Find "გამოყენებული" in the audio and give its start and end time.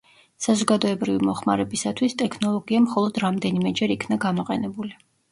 4.25-4.97